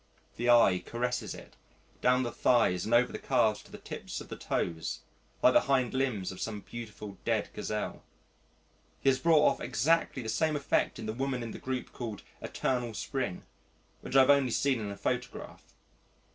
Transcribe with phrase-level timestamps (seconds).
[0.35, 1.55] The eye caresses it
[2.01, 5.01] down the thighs and over the calves to the tips of the toes
[5.43, 8.01] like the hind limbs of some beautiful dead gazelle.
[9.01, 12.23] He has brought off exactly the same effect in the woman in the group called
[12.41, 13.43] "Eternal Spring,"
[14.01, 15.65] which I have only seen in a photograph.